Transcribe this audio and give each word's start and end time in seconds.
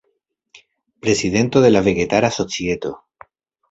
Prezidento 0.99 1.61
de 1.61 1.69
la 1.69 1.81
Vegetara 1.89 2.31
Societo. 2.41 3.03